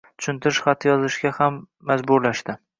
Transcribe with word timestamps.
tushuntirish 0.21 0.61
xati 0.67 0.89
yozishga 0.91 1.33
ham 1.37 1.63
majburlashdi. 1.93 2.61